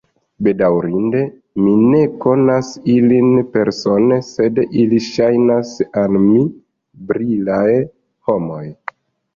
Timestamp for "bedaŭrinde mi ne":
0.45-1.99